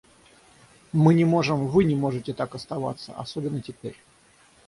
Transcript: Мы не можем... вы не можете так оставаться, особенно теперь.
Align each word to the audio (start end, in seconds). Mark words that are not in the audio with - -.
Мы 0.93 1.13
не 1.13 1.25
можем... 1.25 1.67
вы 1.67 1.83
не 1.83 1.93
можете 1.93 2.33
так 2.33 2.55
оставаться, 2.55 3.11
особенно 3.13 3.61
теперь. 3.61 3.95